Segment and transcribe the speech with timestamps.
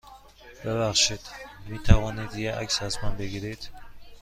[0.65, 1.19] ببخشید،
[1.67, 3.69] می توانید یه عکس از من بگیرید؟